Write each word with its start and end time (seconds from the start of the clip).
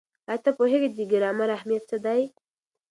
ایا 0.29 0.37
تاسې 0.43 0.55
پوهېږئ 0.57 0.89
د 0.91 0.99
ګرامر 1.11 1.49
اهمیت 1.57 1.83
څه 1.89 1.97
دی؟ 2.05 2.21